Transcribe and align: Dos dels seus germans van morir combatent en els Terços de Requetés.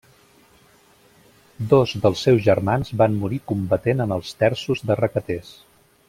Dos 1.73 1.93
dels 2.05 2.23
seus 2.29 2.41
germans 2.47 2.91
van 3.05 3.19
morir 3.25 3.39
combatent 3.55 4.01
en 4.07 4.15
els 4.19 4.33
Terços 4.45 4.83
de 4.93 4.97
Requetés. 5.05 5.53